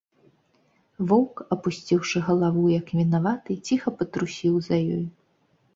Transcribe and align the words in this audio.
Воўк, 1.11 1.35
апусціўшы 1.55 2.17
галаву, 2.31 2.63
як 2.79 2.87
вінаваты, 3.01 3.61
ціха 3.69 3.89
патрусіў 4.01 4.53
за 4.71 4.75
ёю. 4.95 5.03